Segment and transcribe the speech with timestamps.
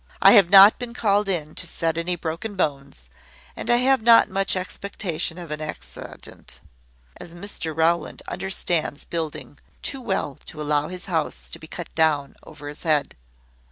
[0.19, 3.07] I have not been called in to set any broken bones;
[3.55, 6.59] and I have not much expectation of an accident,
[7.17, 12.35] as Mr Rowland understands building too well to allow his house to be cut down
[12.41, 13.15] over his head.